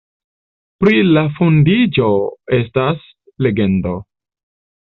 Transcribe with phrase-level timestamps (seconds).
[0.83, 2.09] Pri la fondiĝo
[2.61, 3.07] estas
[3.47, 3.97] legendo.